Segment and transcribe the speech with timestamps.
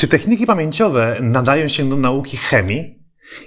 [0.00, 2.98] Czy techniki pamięciowe nadają się do nauki chemii?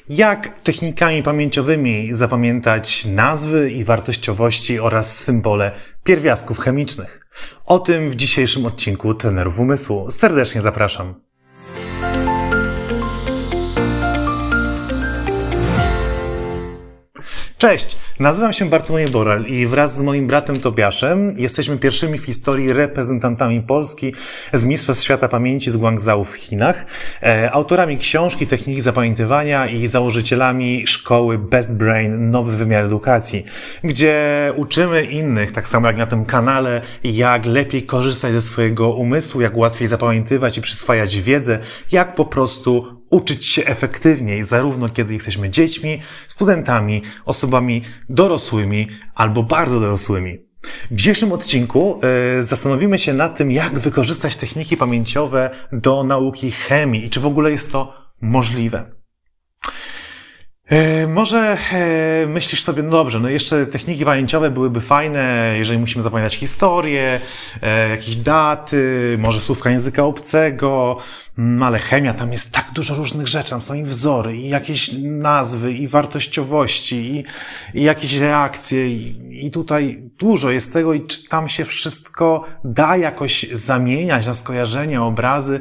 [0.10, 5.72] Jak technikami pamięciowymi zapamiętać nazwy i wartościowości oraz symbole
[6.04, 7.28] pierwiastków chemicznych?
[7.66, 10.12] O tym w dzisiejszym odcinku Trenerów Umysłu.
[10.12, 11.16] Serdecznie zapraszam.
[17.58, 22.74] Cześć, nazywam się Bartłomiej Borel i wraz z moim bratem Tobiaszem jesteśmy pierwszymi w historii
[22.74, 24.14] reprezentantami Polski
[24.54, 26.86] z Mistrzostw Świata Pamięci z Guangzhou w Chinach,
[27.24, 33.46] e, autorami książki Techniki Zapamiętywania i założycielami szkoły Best Brain Nowy Wymiar Edukacji,
[33.84, 39.42] gdzie uczymy innych, tak samo jak na tym kanale, jak lepiej korzystać ze swojego umysłu,
[39.42, 41.60] jak łatwiej zapamiętywać i przyswajać wiedzę,
[41.92, 49.80] jak po prostu uczyć się efektywniej, zarówno kiedy jesteśmy dziećmi, studentami, osobami dorosłymi albo bardzo
[49.80, 50.38] dorosłymi.
[50.92, 52.00] W dzisiejszym odcinku
[52.40, 57.26] y, zastanowimy się nad tym, jak wykorzystać techniki pamięciowe do nauki chemii i czy w
[57.26, 59.03] ogóle jest to możliwe.
[60.70, 66.02] E, może e, myślisz sobie, no dobrze, no jeszcze techniki pamięciowe byłyby fajne, jeżeli musimy
[66.02, 67.20] zapamiętać historię,
[67.62, 70.98] e, jakieś daty, może słówka języka obcego,
[71.38, 74.92] mm, ale chemia, tam jest tak dużo różnych rzeczy, tam są i wzory, i jakieś
[75.02, 77.26] nazwy, i wartościowości, i,
[77.80, 82.98] i jakieś reakcje, i, i tutaj dużo jest tego, i czy tam się wszystko da
[82.98, 85.60] jakoś zamieniać na skojarzenia, obrazy,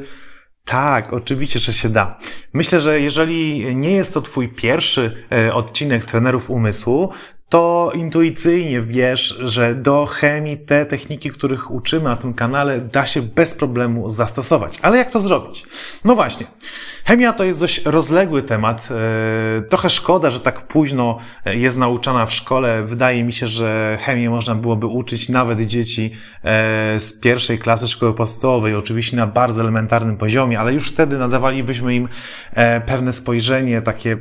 [0.65, 2.19] tak, oczywiście, że się da.
[2.53, 7.09] Myślę, że jeżeli nie jest to Twój pierwszy e, odcinek trenerów umysłu,
[7.53, 13.21] to intuicyjnie wiesz, że do chemii te techniki, których uczymy na tym kanale, da się
[13.21, 14.79] bez problemu zastosować.
[14.81, 15.63] Ale jak to zrobić?
[16.05, 16.47] No właśnie.
[17.05, 18.89] Chemia to jest dość rozległy temat.
[18.91, 22.83] E, trochę szkoda, że tak późno jest nauczana w szkole.
[22.83, 26.11] Wydaje mi się, że chemię można byłoby uczyć nawet dzieci
[26.43, 31.95] e, z pierwszej klasy szkoły podstawowej, oczywiście na bardzo elementarnym poziomie, ale już wtedy nadawalibyśmy
[31.95, 32.09] im
[32.53, 34.17] e, pewne spojrzenie takie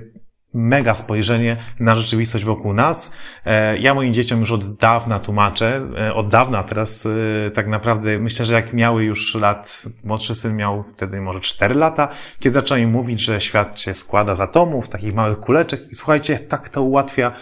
[0.55, 3.11] mega spojrzenie na rzeczywistość wokół nas.
[3.45, 8.19] E, ja moim dzieciom już od dawna tłumaczę, e, od dawna, teraz e, tak naprawdę
[8.19, 12.91] myślę, że jak miały już lat, młodszy syn miał wtedy może 4 lata, kiedy zacząłem
[12.91, 17.32] mówić, że świat się składa z atomów, takich małych kuleczek i słuchajcie, tak to ułatwia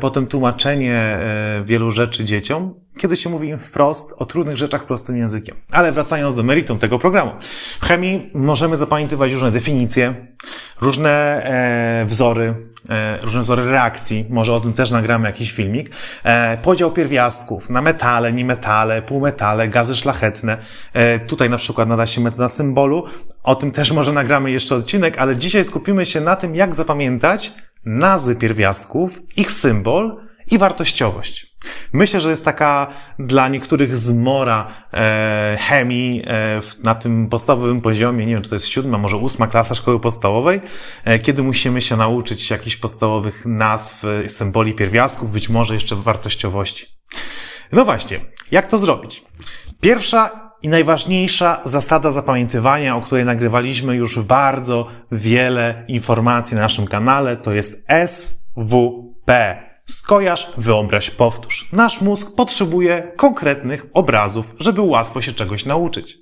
[0.00, 1.18] potem tłumaczenie
[1.64, 5.56] wielu rzeczy dzieciom, kiedy się mówi im wprost o trudnych rzeczach prostym językiem.
[5.72, 7.30] Ale wracając do meritum tego programu.
[7.80, 10.14] W chemii możemy zapamiętywać różne definicje,
[10.80, 12.54] różne e, wzory,
[12.88, 14.26] e, różne wzory reakcji.
[14.30, 15.90] Może o tym też nagramy jakiś filmik.
[16.24, 20.58] E, podział pierwiastków na metale, niemetale, półmetale, gazy szlachetne.
[20.92, 23.04] E, tutaj na przykład nada się metoda symbolu.
[23.42, 27.52] O tym też może nagramy jeszcze odcinek, ale dzisiaj skupimy się na tym, jak zapamiętać
[27.84, 31.56] nazwy pierwiastków, ich symbol i wartościowość.
[31.92, 32.86] Myślę, że jest taka
[33.18, 38.66] dla niektórych zmora e, chemii e, na tym podstawowym poziomie, nie wiem, czy to jest
[38.66, 40.60] siódma, może ósma klasa szkoły podstawowej,
[41.04, 46.86] e, kiedy musimy się nauczyć jakichś podstawowych nazw, e, symboli pierwiastków, być może jeszcze wartościowości.
[47.72, 48.20] No właśnie,
[48.50, 49.24] jak to zrobić?
[49.80, 57.36] Pierwsza i najważniejsza zasada zapamiętywania, o której nagrywaliśmy już bardzo wiele informacji na naszym kanale,
[57.36, 59.62] to jest SWP.
[59.86, 61.68] Skojarz, wyobraź, powtórz.
[61.72, 66.18] Nasz mózg potrzebuje konkretnych obrazów, żeby łatwo się czegoś nauczyć.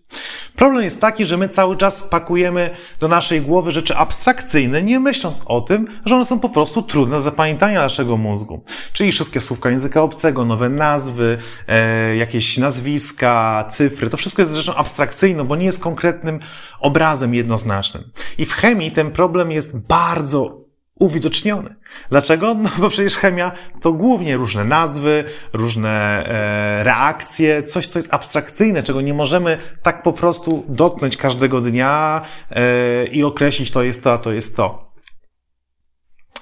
[0.56, 2.70] Problem jest taki, że my cały czas pakujemy
[3.00, 7.16] do naszej głowy rzeczy abstrakcyjne, nie myśląc o tym, że one są po prostu trudne
[7.16, 8.64] do zapamiętania naszego mózgu.
[8.92, 11.38] Czyli wszystkie słówka języka obcego, nowe nazwy,
[11.68, 16.40] e, jakieś nazwiska, cyfry, to wszystko jest rzeczą abstrakcyjną, bo nie jest konkretnym
[16.80, 18.10] obrazem jednoznacznym.
[18.38, 20.63] I w chemii ten problem jest bardzo
[20.98, 21.76] uwidoczniony.
[22.10, 22.54] Dlaczego?
[22.54, 28.82] No bo przecież chemia to głównie różne nazwy, różne e, reakcje, coś, co jest abstrakcyjne,
[28.82, 34.12] czego nie możemy tak po prostu dotknąć każdego dnia e, i określić to jest to,
[34.12, 34.94] a to jest to.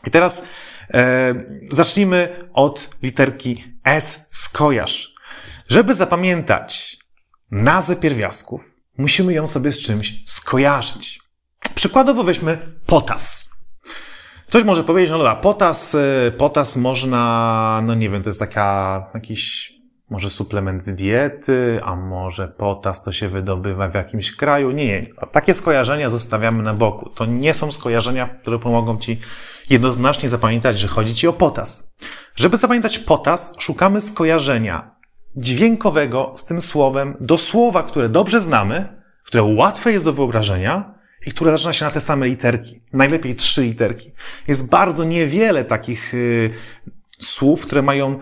[0.07, 0.43] I teraz
[0.95, 1.35] e,
[1.71, 5.13] zacznijmy od literki S, skojarz.
[5.69, 6.99] Żeby zapamiętać
[7.51, 8.61] nazwę pierwiastków,
[8.99, 11.21] musimy ją sobie z czymś skojarzyć.
[11.75, 13.42] Przykładowo weźmy potas.
[14.53, 19.11] Ktoś może powiedzieć, no dobra, potas, y, potas można, no nie wiem, to jest taka,
[19.15, 19.73] jakiś,
[20.11, 24.71] może suplement diety, a może potas to się wydobywa w jakimś kraju.
[24.71, 25.07] Nie, nie.
[25.33, 27.11] Takie skojarzenia zostawiamy na boku.
[27.11, 29.21] To nie są skojarzenia, które pomogą Ci
[29.71, 31.93] jednoznacznie zapamiętać, że chodzi Ci o potas.
[32.35, 34.91] Żeby zapamiętać potas, szukamy skojarzenia
[35.37, 41.31] dźwiękowego z tym słowem do słowa, które dobrze znamy, które łatwe jest do wyobrażenia, i
[41.31, 42.81] które zaczyna się na te same literki.
[42.93, 44.13] Najlepiej trzy literki.
[44.49, 46.51] Jest bardzo niewiele takich y,
[47.19, 48.19] słów, które mają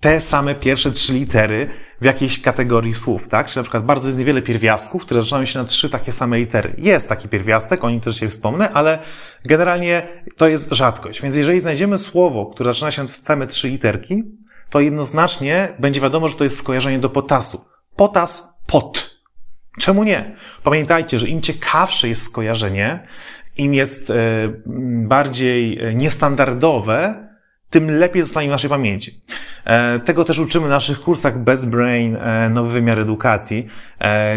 [0.00, 1.70] te same pierwsze trzy litery
[2.00, 3.46] w jakiejś kategorii słów, tak?
[3.46, 6.74] Czyli na przykład bardzo jest niewiele pierwiastków, które zaczynają się na trzy takie same litery.
[6.78, 8.98] Jest taki pierwiastek, o nim też się wspomnę, ale
[9.44, 11.22] generalnie to jest rzadkość.
[11.22, 14.22] Więc jeżeli znajdziemy słowo, które zaczyna się na same trzy literki,
[14.70, 17.64] to jednoznacznie będzie wiadomo, że to jest skojarzenie do potasu.
[17.96, 19.11] Potas, pot.
[19.78, 20.36] Czemu nie?
[20.62, 23.00] Pamiętajcie, że im ciekawsze jest skojarzenie,
[23.56, 24.14] im jest e,
[25.06, 27.28] bardziej e, niestandardowe,
[27.70, 29.22] tym lepiej zostanie w naszej pamięci.
[29.64, 32.18] E, tego też uczymy w naszych kursach Best Brain,
[32.50, 33.66] nowy wymiar edukacji,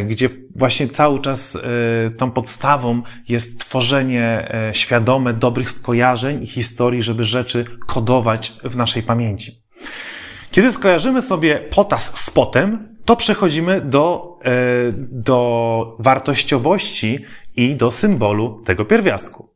[0.06, 1.58] gdzie właśnie cały czas
[2.18, 9.62] tą podstawą jest tworzenie świadome dobrych skojarzeń i historii, żeby rzeczy kodować w naszej pamięci.
[10.52, 14.38] Kiedy skojarzymy sobie potas z potem, to przechodzimy do,
[15.12, 17.26] do wartościowości
[17.56, 19.50] i do symbolu tego pierwiastku.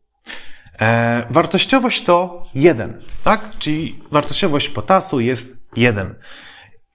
[0.81, 3.49] E, wartościowość to jeden, tak?
[3.59, 6.15] Czyli wartościowość potasu jest jeden.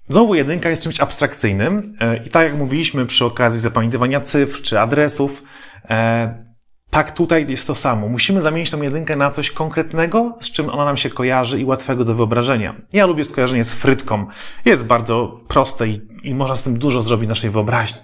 [0.08, 4.80] Znowu jedynka jest czymś abstrakcyjnym e, i tak jak mówiliśmy przy okazji zapamiętywania cyfr czy
[4.80, 5.42] adresów,
[5.90, 6.43] e,
[6.94, 8.08] tak tutaj jest to samo.
[8.08, 12.04] Musimy zamienić tą jedynkę na coś konkretnego, z czym ona nam się kojarzy i łatwego
[12.04, 12.74] do wyobrażenia.
[12.92, 14.26] Ja lubię skojarzenie z frytką.
[14.64, 18.00] Jest bardzo proste i, i można z tym dużo zrobić naszej wyobraźni.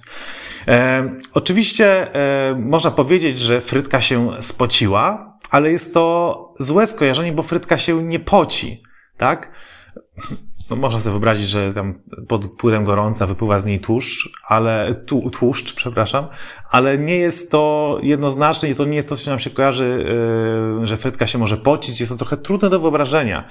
[0.69, 7.43] E, oczywiście e, można powiedzieć, że frytka się spociła, ale jest to złe skojarzenie, bo
[7.43, 8.83] frytka się nie poci,
[9.19, 9.53] tak?
[10.71, 11.95] No, można sobie wyobrazić, że tam
[12.29, 16.29] pod wpływem gorąca wypływa z niej tłuszcz, ale tu, tłuszcz, przepraszam,
[16.71, 20.05] ale nie jest to jednoznaczne i to nie jest to, co nam się kojarzy,
[20.81, 22.01] yy, że frytka się może pocić.
[22.01, 23.49] Jest to trochę trudne do wyobrażenia.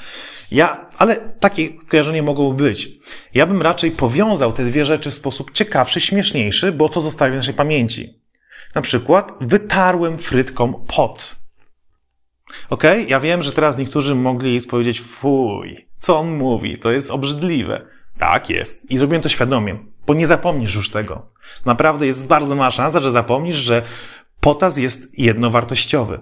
[0.51, 2.89] Ja, ale takie skojarzenie mogło być.
[3.33, 7.36] Ja bym raczej powiązał te dwie rzeczy w sposób ciekawszy, śmieszniejszy, bo to zostawi w
[7.36, 8.19] naszej pamięci.
[8.75, 11.38] Na przykład wytarłem frytką pot.
[12.69, 12.84] OK?
[13.07, 17.86] Ja wiem, że teraz niektórzy mogli powiedzieć, fuj, co on mówi, to jest obrzydliwe.
[18.18, 18.92] Tak jest.
[18.92, 21.31] I zrobiłem to świadomie, bo nie zapomnisz już tego.
[21.66, 23.84] Naprawdę jest bardzo mała szansa, że zapomnisz, że
[24.40, 26.19] potas jest jednowartościowy.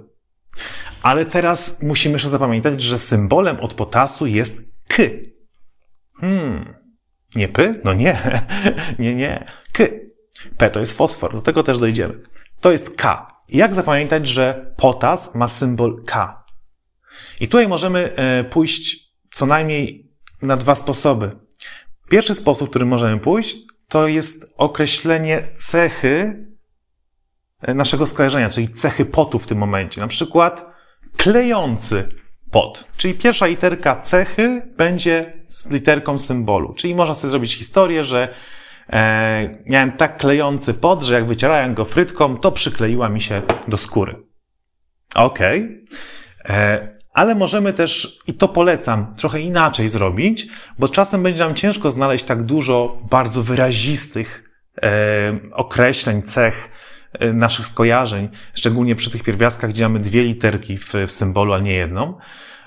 [1.02, 5.04] Ale teraz musimy jeszcze zapamiętać, że symbolem od potasu jest k.
[6.20, 6.74] Hmm.
[7.36, 7.82] Nie py?
[7.84, 8.42] No nie.
[9.00, 9.46] nie, nie.
[9.72, 9.84] K.
[10.58, 11.34] P to jest fosfor.
[11.34, 12.20] Do tego też dojdziemy.
[12.62, 13.37] To jest K.
[13.50, 16.44] Jak zapamiętać, że potas ma symbol K?
[17.40, 20.12] I tutaj możemy e, pójść co najmniej
[20.42, 21.32] na dwa sposoby.
[22.10, 23.58] Pierwszy sposób, który możemy pójść,
[23.88, 26.46] to jest określenie cechy
[27.62, 30.02] e, naszego skojarzenia, czyli cechy potu w tym momencie.
[30.02, 30.66] Na przykład
[31.18, 32.10] klejący
[32.52, 32.88] pot.
[32.98, 36.74] Czyli pierwsza literka cechy będzie z literką symbolu.
[36.74, 38.34] Czyli można sobie zrobić historię, że
[38.90, 43.78] e, miałem tak klejący pot, że jak wycierałem go frytką, to przykleiła mi się do
[43.78, 44.16] skóry.
[45.16, 45.86] Okej.
[46.46, 46.56] Okay.
[46.58, 50.48] E, ale możemy też, i to polecam, trochę inaczej zrobić,
[50.80, 54.44] bo czasem będzie nam ciężko znaleźć tak dużo bardzo wyrazistych
[54.84, 54.90] e,
[55.52, 56.70] określeń, cech
[57.14, 61.60] e, naszych skojarzeń, szczególnie przy tych pierwiastkach, gdzie mamy dwie literki w, w symbolu, a
[61.60, 62.18] nie jedną.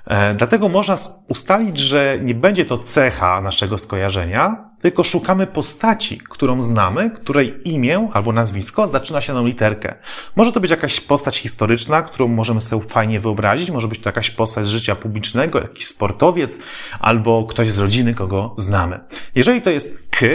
[0.07, 0.97] E, dlatego można
[1.29, 8.09] ustalić, że nie będzie to cecha naszego skojarzenia, tylko szukamy postaci, którą znamy, której imię
[8.13, 9.95] albo nazwisko zaczyna się na literkę.
[10.37, 14.31] Może to być jakaś postać historyczna, którą możemy sobie fajnie wyobrazić, może być to jakaś
[14.31, 16.59] postać z życia publicznego, jakiś sportowiec
[17.01, 19.01] albo ktoś z rodziny, kogo znamy.
[19.35, 20.27] Jeżeli to jest K,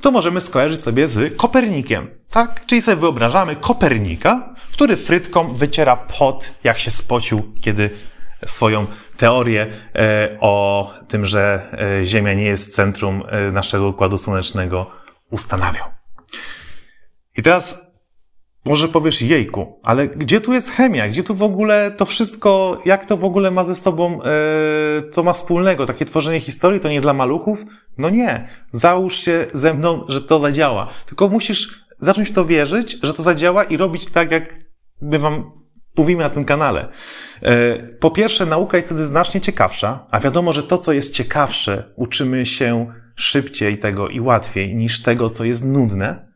[0.00, 2.06] to możemy skojarzyć sobie z Kopernikiem.
[2.30, 2.66] Tak?
[2.66, 7.90] Czyli sobie wyobrażamy Kopernika, który frytką wyciera pot, jak się spocił, kiedy
[8.46, 11.60] swoją teorię e, o tym, że
[12.00, 14.90] e, Ziemia nie jest centrum e, naszego układu słonecznego
[15.30, 15.84] ustanawiał.
[17.36, 17.86] I teraz
[18.64, 21.08] może powiesz, jejku, ale gdzie tu jest chemia?
[21.08, 24.20] Gdzie tu w ogóle to wszystko, jak to w ogóle ma ze sobą,
[25.10, 25.86] co ma wspólnego?
[25.86, 27.64] Takie tworzenie historii to nie dla maluchów?
[27.98, 28.48] No nie.
[28.70, 30.88] Załóż się ze mną, że to zadziała.
[31.06, 34.54] Tylko musisz zacząć w to wierzyć, że to zadziała i robić tak, jak
[35.02, 35.65] by wam
[35.96, 36.88] mówimy na tym kanale.
[37.42, 41.92] E, po pierwsze, nauka jest wtedy znacznie ciekawsza, a wiadomo, że to, co jest ciekawsze,
[41.96, 46.26] uczymy się szybciej tego i łatwiej niż tego, co jest nudne.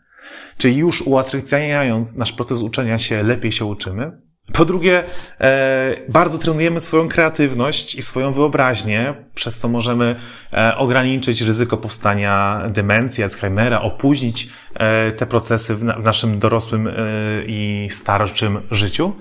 [0.59, 4.13] Czyli już ułatwiając nasz proces uczenia się, lepiej się uczymy.
[4.53, 5.03] Po drugie,
[5.41, 10.17] e, bardzo trenujemy swoją kreatywność i swoją wyobraźnię, przez to możemy
[10.53, 14.49] e, ograniczyć ryzyko powstania demencji, Alzheimera, opóźnić
[15.17, 16.89] te procesy w naszym dorosłym
[17.47, 19.13] i starczym życiu.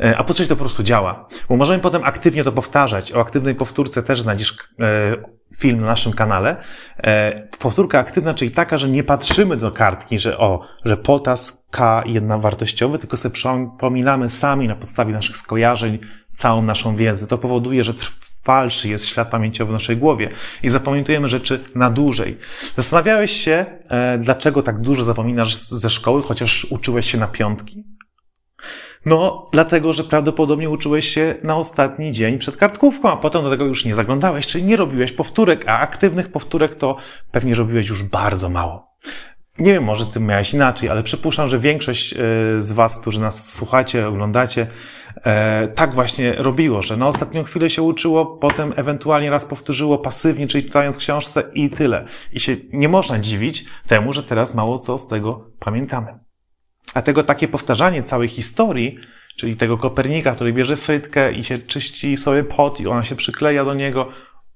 [0.00, 1.28] E, a po trzecie to po prostu działa.
[1.48, 3.12] Bo możemy potem aktywnie to powtarzać.
[3.12, 5.16] O aktywnej powtórce też znajdziesz e,
[5.56, 6.56] film na naszym kanale.
[6.98, 12.02] E, powtórka aktywna, czyli taka, że nie patrzymy do kartki, że o, że potas K
[12.06, 15.98] jednowartościowy, tylko sobie przypominamy sami na podstawie naszych skojarzeń
[16.36, 17.26] całą naszą wiedzę.
[17.26, 17.94] To powoduje, że
[18.42, 20.30] falszy, jest ślad pamięciowy w naszej głowie
[20.62, 22.38] i zapamiętujemy rzeczy na dłużej.
[22.76, 27.84] Zastanawiałeś się, e, dlaczego tak dużo zapominasz ze szkoły, chociaż uczyłeś się na piątki?
[29.06, 33.64] No, dlatego, że prawdopodobnie uczyłeś się na ostatni dzień przed kartkówką, a potem do tego
[33.64, 36.96] już nie zaglądałeś, czyli nie robiłeś powtórek, a aktywnych powtórek to
[37.32, 38.90] pewnie robiłeś już bardzo mało.
[39.58, 42.16] Nie wiem, może ty miałeś inaczej, ale przypuszczam, że większość e,
[42.58, 44.66] z was, którzy nas słuchacie, oglądacie,
[45.24, 50.46] e, tak właśnie robiło, że na ostatnią chwilę się uczyło, potem ewentualnie raz powtórzyło pasywnie,
[50.46, 52.04] czyli czytając książce i tyle.
[52.32, 56.18] I się nie można dziwić temu, że teraz mało co z tego pamiętamy.
[56.92, 58.98] Dlatego takie powtarzanie całej historii,
[59.36, 63.64] czyli tego Kopernika, który bierze frytkę i się czyści sobie pot i ona się przykleja
[63.64, 64.08] do niego,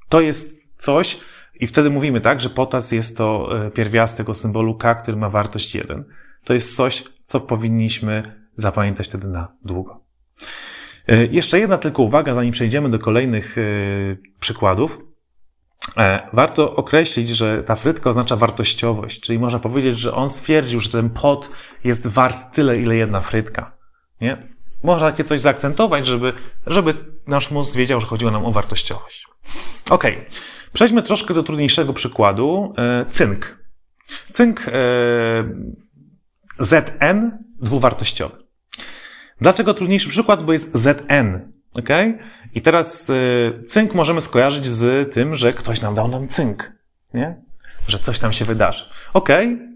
[0.09, 1.21] to jest coś,
[1.61, 5.31] i wtedy mówimy tak, że potas jest to e, pierwiastek o symbolu K, który ma
[5.31, 6.05] wartość 1.
[6.45, 10.04] To jest coś, co powinniśmy zapamiętać wtedy na długo.
[11.09, 13.63] E, jeszcze jedna tylko uwaga, zanim przejdziemy do kolejnych e,
[14.41, 14.99] przykładów.
[16.33, 21.11] Warto określić, że ta frytka oznacza wartościowość, czyli można powiedzieć, że on stwierdził, że ten
[21.11, 21.51] pot
[21.85, 23.77] jest wart tyle, ile jedna frytka.
[24.21, 24.37] Nie?
[24.83, 26.33] Można takie coś zaakcentować, żeby,
[26.67, 26.95] żeby
[27.27, 29.27] nasz mózg wiedział, że chodziło nam o wartościowość.
[29.91, 30.25] Okay.
[30.73, 32.75] Przejdźmy troszkę do trudniejszego przykładu.
[32.79, 33.59] E, cynk.
[34.33, 34.73] Cynk e,
[36.61, 37.31] Zn
[37.61, 38.44] dwuwartościowy.
[39.45, 40.43] Dlaczego trudniejszy przykład?
[40.43, 41.41] Bo jest Zn.
[41.79, 41.89] ok?
[42.55, 43.15] I teraz e,
[43.65, 46.73] cynk możemy skojarzyć z tym, że ktoś nam dał nam cynk.
[47.15, 47.37] Nie?
[47.89, 48.85] Że coś tam się wydarzy.
[49.13, 49.29] Ok,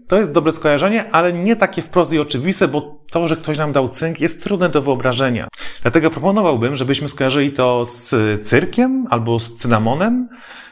[0.07, 3.71] to jest dobre skojarzenie, ale nie takie wprost i oczywiste, bo to, że ktoś nam
[3.71, 5.47] dał cynk, jest trudne do wyobrażenia.
[5.81, 8.15] Dlatego proponowałbym, żebyśmy skojarzyli to z
[8.47, 10.29] cyrkiem albo z cynamonem,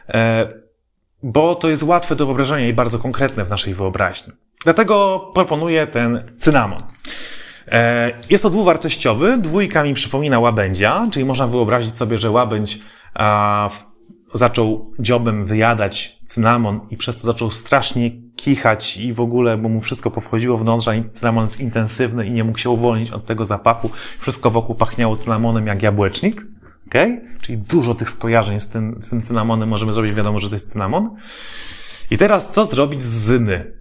[0.10, 0.48] E,
[1.24, 4.34] bo to jest łatwe do wyobrażenia i bardzo konkretne w naszej wyobraźni.
[4.63, 6.84] Dlatego proponuję ten cynamon.
[7.72, 12.80] E, jest to dwuwartościowy, dwójka mi przypomina łabędzia, czyli można wyobrazić sobie, że łabędź
[14.34, 19.82] zaczął dziobem wyjadać cynamon i przez to zaczął strasznie kichać i w ogóle, bo mu
[19.82, 23.46] wszystko powchodziło w nozdrza i cynamon jest intensywny i nie mógł się uwolnić od tego
[23.46, 23.90] zapachu.
[24.20, 26.46] Wszystko wokół pachniało cynamonem jak jabłecznik.
[26.88, 27.22] Okay?
[27.42, 30.72] Czyli dużo tych skojarzeń z tym, z tym cynamonem możemy zrobić, wiadomo, że to jest
[30.72, 31.16] cynamon.
[32.12, 33.78] I teraz co zrobić z zyny?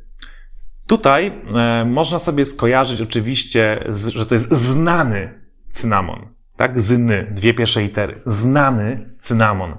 [0.87, 5.41] Tutaj e, można sobie skojarzyć oczywiście, że to jest znany
[5.73, 6.27] cynamon.
[6.57, 6.81] Tak?
[6.81, 8.23] Zyny, dwie pierwsze litery.
[8.27, 9.77] Znany cynamon.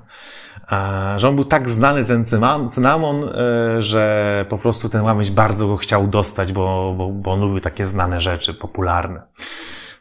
[0.72, 2.26] E, że on był tak znany, ten
[2.70, 7.40] cynamon, e, że po prostu ten łamyś bardzo go chciał dostać, bo, bo, bo on
[7.40, 9.22] lubił takie znane rzeczy, popularne.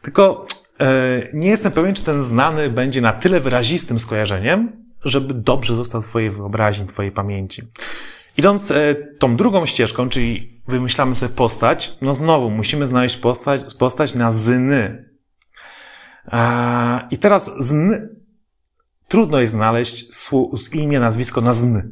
[0.01, 0.45] Tylko
[1.33, 4.71] nie jestem pewien, czy ten znany będzie na tyle wyrazistym skojarzeniem,
[5.05, 7.61] żeby dobrze został w Twojej wyobraźni, Twojej pamięci.
[8.37, 14.15] Idąc e, tą drugą ścieżką, czyli wymyślamy sobie postać, no znowu musimy znaleźć postać, postać
[14.15, 15.09] na zyny.
[17.11, 18.09] I teraz zny,
[19.07, 20.05] trudno jest znaleźć
[20.73, 21.89] imię, nazwisko na zny.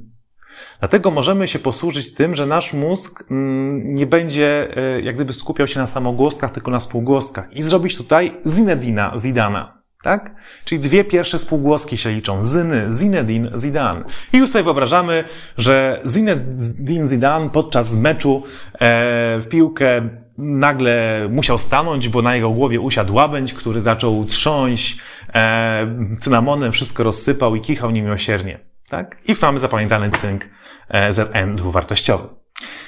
[0.79, 5.67] Dlatego możemy się posłużyć tym, że nasz mózg mm, nie będzie e, jak gdyby skupiał
[5.67, 9.81] się na samogłoskach, tylko na spółgłoskach i zrobić tutaj Zinedina, Zidana.
[10.05, 10.35] Tak?
[10.65, 12.43] Czyli dwie pierwsze spółgłoski się liczą.
[12.43, 14.03] Zyny, Zinedine, Zidane.
[14.33, 15.23] I już sobie wyobrażamy,
[15.57, 18.43] że Zinedine Zidane podczas meczu
[18.73, 24.97] e, w piłkę nagle musiał stanąć, bo na jego głowie usiadł łabędź, który zaczął trząść
[25.33, 25.87] e,
[26.19, 28.59] cynamonem, wszystko rozsypał i kichał niemiłosiernie.
[28.89, 29.17] Tak?
[29.27, 30.45] I mamy zapamiętany cynk
[30.89, 32.27] e, Zn dwuwartościowy.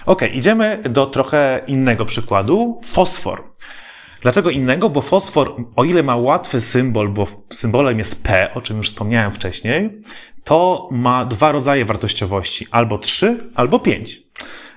[0.06, 2.82] Ok, idziemy do trochę innego przykładu.
[2.86, 3.44] Fosfor.
[4.28, 4.90] Dlaczego innego?
[4.90, 9.32] Bo fosfor, o ile ma łatwy symbol, bo symbolem jest P, o czym już wspomniałem
[9.32, 10.02] wcześniej,
[10.44, 14.22] to ma dwa rodzaje wartościowości, albo trzy, albo pięć.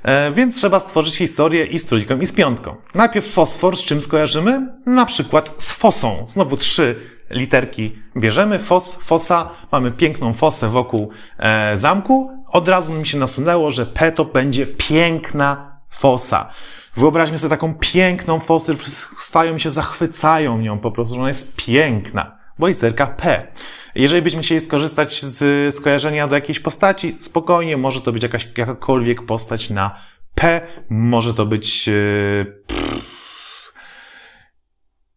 [0.02, 2.76] E, więc trzeba stworzyć historię i z trójką, i z piątką.
[2.95, 4.69] Najpierw fosfor, z czym skojarzymy?
[4.87, 6.25] Na przykład z fosą.
[6.28, 6.97] Znowu trzy
[7.30, 12.30] literki bierzemy, fos, fosa, mamy piękną fosę wokół e, zamku.
[12.49, 16.50] Od razu mi się nasunęło, że P to będzie piękna fosa.
[16.97, 18.75] Wyobraźmy sobie taką piękną fosę,
[19.18, 22.68] stają się, zachwycają nią po prostu, że ona jest piękna, bo
[23.06, 23.47] P.
[23.94, 29.26] Jeżeli byśmy chcieli skorzystać z skojarzenia do jakiejś postaci, spokojnie, może to być jakaś, jakakolwiek
[29.26, 30.00] postać na
[30.35, 33.73] P, może to być yy, pff,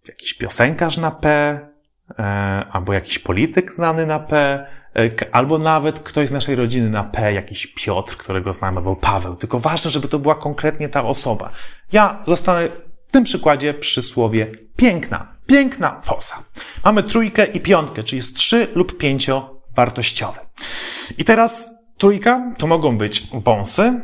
[0.08, 1.60] jakiś piosenkarz na P,
[2.20, 2.24] E,
[2.72, 4.68] albo jakiś polityk znany na P, e,
[5.32, 9.36] albo nawet ktoś z naszej rodziny na P, jakiś Piotr, którego znamy, albo Paweł.
[9.36, 11.52] Tylko ważne, żeby to była konkretnie ta osoba.
[11.92, 12.70] Ja zostanę
[13.08, 15.34] w tym przykładzie przy słowie piękna.
[15.46, 16.44] Piękna fosa.
[16.86, 20.40] Mamy trójkę i piątkę, czyli jest trzy lub pięciowartościowe.
[21.18, 24.02] I teraz trójka to mogą być wąsy,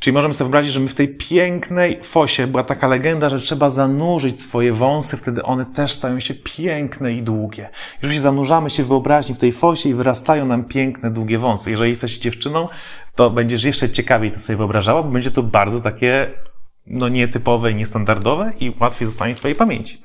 [0.00, 3.70] Czyli możemy sobie wyobrazić, że my w tej pięknej fosie była taka legenda, że trzeba
[3.70, 7.70] zanurzyć swoje wąsy, wtedy one też stają się piękne i długie.
[8.02, 11.70] Jeżeli zanurzamy się w wyobraźni w tej fosie i wyrastają nam piękne, długie wąsy.
[11.70, 12.68] Jeżeli jesteś dziewczyną,
[13.14, 16.30] to będziesz jeszcze ciekawiej to sobie wyobrażała, bo będzie to bardzo takie
[16.86, 20.00] no nietypowe i niestandardowe i łatwiej zostanie w Twojej pamięci.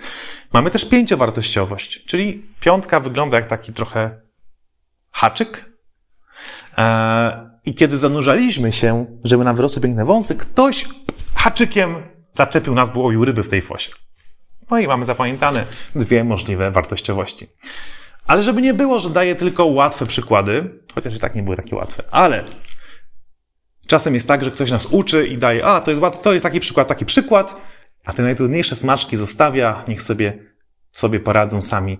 [0.53, 4.21] Mamy też pięciowartościowość, czyli piątka wygląda jak taki trochę
[5.11, 5.75] haczyk.
[7.65, 10.89] I kiedy zanurzaliśmy się, żeby nam wyrosły piękne wąsy, ktoś
[11.35, 11.95] haczykiem
[12.33, 13.91] zaczepił nas, bo łowił ryby w tej fosie.
[14.71, 17.47] No i mamy zapamiętane dwie możliwe wartościowości.
[18.27, 21.75] Ale żeby nie było, że daję tylko łatwe przykłady, chociaż i tak nie były takie
[21.75, 22.43] łatwe, ale
[23.87, 26.59] czasem jest tak, że ktoś nas uczy i daje, a to jest, to jest taki
[26.59, 27.55] przykład, taki przykład,
[28.05, 30.39] a te najtrudniejsze smaczki zostawia, niech sobie,
[30.91, 31.99] sobie poradzą sami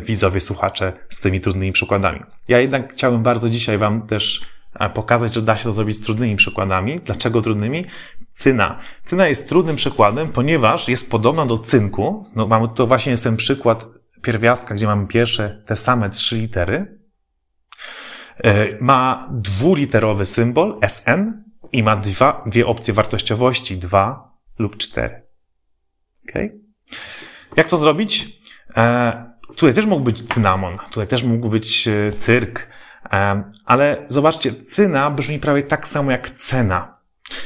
[0.00, 2.20] widzowie, słuchacze z tymi trudnymi przykładami.
[2.48, 4.40] Ja jednak chciałem bardzo dzisiaj Wam też
[4.80, 7.00] e, pokazać, że da się to zrobić z trudnymi przykładami.
[7.00, 7.86] Dlaczego trudnymi?
[8.32, 8.78] Cyna.
[9.04, 12.24] Cyna jest trudnym przykładem, ponieważ jest podobna do cynku.
[12.36, 13.86] No, mamy to właśnie jest ten przykład
[14.22, 16.98] pierwiastka, gdzie mamy pierwsze te same trzy litery.
[18.44, 25.22] E, ma dwuliterowy symbol SN i ma dwa, dwie opcje wartościowości, dwa lub cztery.
[26.28, 26.60] Okay?
[27.56, 28.43] Jak to zrobić?
[28.76, 29.24] E,
[29.56, 32.68] tutaj też mógł być cynamon, tutaj też mógł być e, cyrk,
[33.12, 36.94] e, ale zobaczcie, cyna brzmi prawie tak samo jak cena.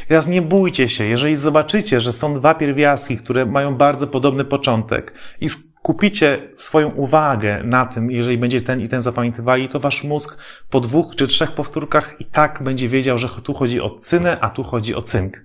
[0.05, 4.45] I teraz nie bójcie się, jeżeli zobaczycie, że są dwa pierwiastki, które mają bardzo podobny
[4.45, 10.05] początek i skupicie swoją uwagę na tym, jeżeli będzie ten i ten zapamiętywali, to wasz
[10.05, 10.37] mózg
[10.71, 14.51] po dwóch czy trzech powtórkach i tak będzie wiedział, że tu chodzi o cynę, a
[14.51, 15.45] tu chodzi o cynk.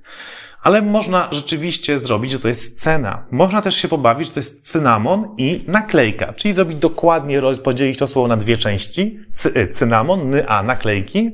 [0.63, 3.25] Ale można rzeczywiście zrobić, że to jest cena.
[3.32, 8.08] Można też się pobawić, że to jest cynamon i naklejka, czyli zrobić dokładnie, podzielić to
[8.08, 11.32] słowo na dwie części, y, cynamon, ny, a naklejki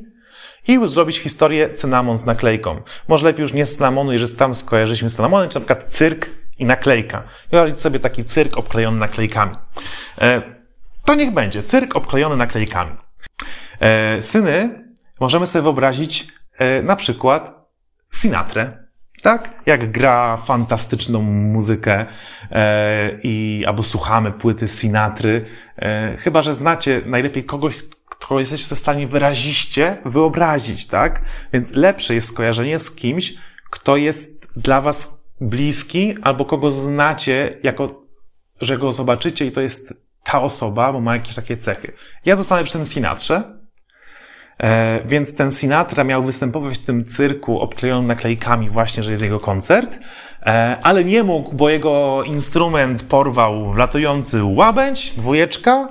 [0.67, 2.81] i zrobić historię cynamon z naklejką.
[3.07, 6.29] Może lepiej już nie z cynamonu, jeżeli tam skojarzyliśmy z cynamonem, czy na przykład cyrk
[6.57, 7.23] i naklejka.
[7.51, 9.55] Wyobrazić sobie taki cyrk obklejony naklejkami.
[10.21, 10.41] E,
[11.05, 12.95] to niech będzie, cyrk obklejony naklejkami.
[13.79, 14.83] E, syny
[15.19, 17.59] możemy sobie wyobrazić e, na przykład
[18.11, 18.88] Sinatrę,
[19.21, 19.61] tak?
[19.65, 22.05] Jak gra fantastyczną muzykę
[22.51, 25.45] e, i albo słuchamy płyty Sinatry.
[25.77, 27.75] E, chyba, że znacie najlepiej kogoś,
[28.09, 31.21] kto jesteście w stanie wyraziście wyobrazić, tak?
[31.53, 33.33] Więc lepsze jest skojarzenie z kimś,
[33.69, 38.01] kto jest dla was bliski albo kogo znacie, jako
[38.61, 41.93] że go zobaczycie i to jest ta osoba, bo ma jakieś takie cechy.
[42.25, 43.58] Ja zostanę przy tym Sinatrze,
[44.63, 49.39] E, więc ten Sinatra miał występować w tym cyrku obklejonym naklejkami właśnie, że jest jego
[49.39, 49.99] koncert,
[50.45, 55.87] e, ale nie mógł, bo jego instrument porwał latujący łabędź, dwójeczka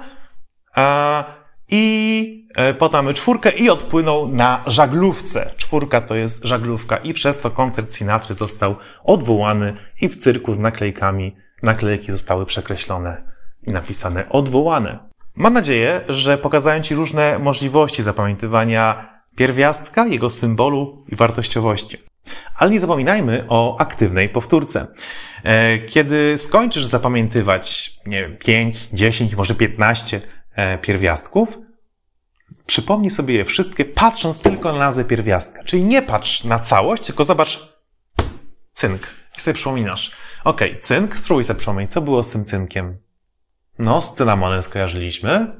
[0.77, 1.25] e,
[1.71, 5.51] i potem czwórkę i odpłynął na żaglówce.
[5.57, 10.59] Czwórka to jest żaglówka i przez to koncert Sinatry został odwołany i w cyrku z
[10.59, 13.23] naklejkami naklejki zostały przekreślone
[13.63, 15.08] i napisane odwołane.
[15.39, 21.99] Mam nadzieję, że pokazałem Ci różne możliwości zapamiętywania pierwiastka, jego symbolu i wartościowości.
[22.55, 24.87] Ale nie zapominajmy o aktywnej powtórce.
[25.45, 30.21] E, kiedy skończysz zapamiętywać, nie wiem, 5, 10, może 15
[30.55, 31.59] e, pierwiastków,
[32.67, 35.65] przypomnij sobie je wszystkie, patrząc tylko na nazwę pierwiastka.
[35.65, 37.69] Czyli nie patrz na całość, tylko zobacz
[38.73, 40.11] cynk i sobie przypominasz.
[40.45, 43.08] Ok, cynk, spróbuj sobie przypomnieć, co było z tym cynkiem.
[43.79, 45.55] No, z cynamonem skojarzyliśmy.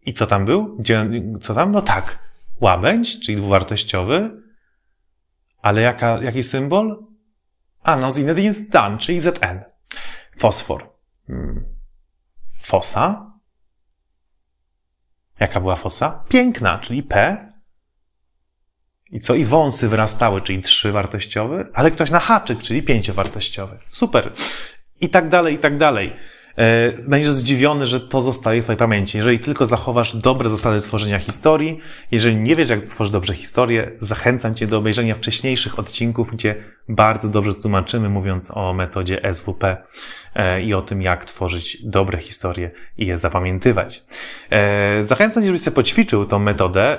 [0.00, 0.76] I co tam był?
[0.76, 1.72] Gdzie, co tam?
[1.72, 2.18] No tak.
[2.60, 4.42] Łabędź, czyli dwuwartościowy.
[5.62, 7.06] Ale jaka, jaki symbol?
[7.82, 9.60] A, no Zinedine jest Dan, czyli ZN.
[10.38, 10.90] Fosfor.
[11.26, 11.64] Hmm.
[12.62, 13.32] Fosa.
[15.40, 16.24] Jaka była fosa?
[16.28, 17.36] Piękna, czyli P.
[19.10, 19.34] I co?
[19.34, 23.78] I wąsy wyrastały, czyli trzywartościowy, ale ktoś na haczyk, czyli pięciowartościowy.
[23.88, 24.32] Super.
[25.00, 26.16] I tak dalej, i tak dalej.
[26.58, 29.18] E, będziesz zdziwiony, że to zostaje w Twojej pamięci.
[29.18, 31.78] Jeżeli tylko zachowasz dobre zasady tworzenia historii,
[32.10, 36.54] jeżeli nie wiesz, jak tworzyć dobrze historię, zachęcam Cię do obejrzenia wcześniejszych odcinków, gdzie
[36.88, 39.76] bardzo dobrze tłumaczymy, mówiąc o metodzie SWP
[40.34, 44.04] e, i o tym, jak tworzyć dobre historie i je zapamiętywać.
[44.50, 46.98] E, zachęcam Cię, żebyś sobie poćwiczył tą metodę.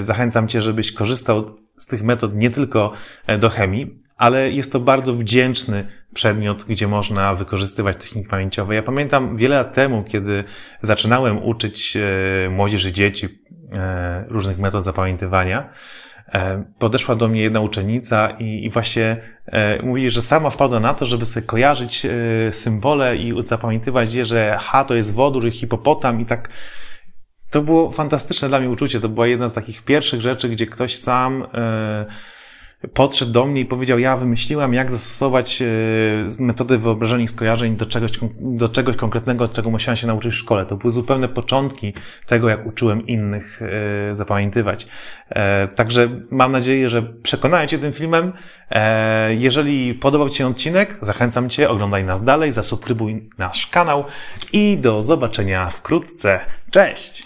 [0.00, 2.92] Zachęcam Cię, żebyś korzystał z tych metod nie tylko
[3.38, 8.74] do chemii, ale jest to bardzo wdzięczny przedmiot, gdzie można wykorzystywać techniki pamięciowe.
[8.74, 10.44] Ja pamiętam wiele lat temu, kiedy
[10.82, 13.28] zaczynałem uczyć e, młodzieży, dzieci
[13.72, 15.70] e, różnych metod zapamiętywania,
[16.32, 19.16] e, podeszła do mnie jedna uczennica i, i właśnie
[19.82, 22.06] mówi, że sama wpadła na to, żeby sobie kojarzyć
[22.50, 26.48] symbole i zapamiętywać je, że H to jest wodór, hipopotam i tak
[27.50, 29.00] to było fantastyczne dla mnie uczucie.
[29.00, 32.06] To była jedna z takich pierwszych rzeczy, gdzie ktoś sam e,
[32.94, 35.66] podszedł do mnie i powiedział, ja wymyśliłam, jak zastosować e,
[36.38, 40.66] metodę wyobrażeń i skojarzeń do czegoś, do czegoś konkretnego, czego musiałam się nauczyć w szkole.
[40.66, 41.94] To były zupełne początki
[42.26, 44.88] tego, jak uczyłem innych e, zapamiętywać.
[45.76, 48.32] Także mam nadzieję, że przekonałem Cię tym filmem.
[49.28, 54.04] Jeżeli podobał Ci się odcinek, zachęcam Cię, oglądaj nas dalej, zasubskrybuj nasz kanał
[54.52, 56.40] i do zobaczenia wkrótce.
[56.70, 57.22] Cześć!